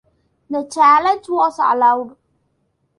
The 0.49 0.63
challenge 0.67 1.29
was 1.29 1.59
allowed. 1.59 2.15